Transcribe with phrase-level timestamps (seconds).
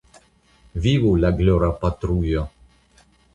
[0.85, 2.47] Vivu la glora patrujo!